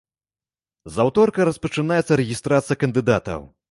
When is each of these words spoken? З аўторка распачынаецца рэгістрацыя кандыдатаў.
З 0.95 1.03
аўторка 1.05 1.47
распачынаецца 1.51 2.13
рэгістрацыя 2.25 2.81
кандыдатаў. 2.87 3.41